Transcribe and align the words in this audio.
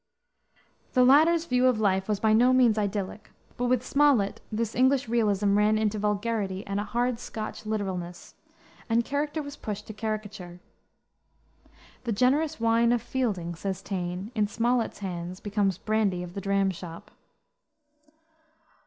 The 0.93 1.03
latter's 1.05 1.45
view 1.45 1.67
of 1.67 1.79
life 1.79 2.07
was 2.09 2.19
by 2.19 2.33
no 2.33 2.53
means 2.53 2.75
idyllic; 2.75 3.29
but 3.55 3.65
with 3.67 3.85
Smollett 3.85 4.41
this 4.51 4.73
English 4.73 5.07
realism 5.07 5.55
ran 5.55 5.77
into 5.77 5.99
vulgarity 5.99 6.65
and 6.65 6.79
a 6.79 6.83
hard 6.83 7.19
Scotch 7.19 7.67
literalness, 7.67 8.33
and 8.89 9.05
character 9.05 9.43
was 9.43 9.55
pushed 9.55 9.85
to 9.85 9.93
caricature. 9.93 10.59
"The 12.05 12.11
generous 12.13 12.59
wine 12.59 12.91
of 12.91 12.99
Fielding," 13.03 13.53
says 13.53 13.83
Taine, 13.83 14.31
"in 14.33 14.47
Smollett's 14.47 14.97
hands 15.05 15.39
becomes 15.39 15.77
brandy 15.77 16.23
of 16.23 16.33
the 16.33 16.41
dram 16.41 16.71
shop." 16.71 17.11